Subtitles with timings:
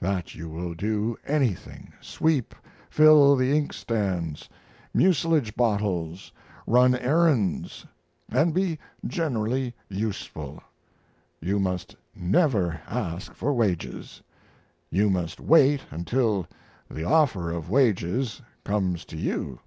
[0.00, 2.54] That you will do anything, sweep,
[2.88, 4.48] fill the inkstands,
[4.94, 6.32] mucilage bottles,
[6.66, 7.84] run errands,
[8.30, 10.62] and be generally useful.
[11.42, 14.22] You must never ask for wages.
[14.88, 16.46] You must wait until
[16.90, 19.60] the offer of wages comes to you.